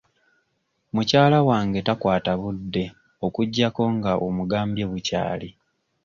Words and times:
Mukyala 0.93 1.37
wange 1.49 1.79
takwata 1.87 2.31
budde 2.41 2.83
okuggyako 3.25 3.83
nga 3.95 4.11
omugambye 4.27 4.83
bukyali. 4.91 5.49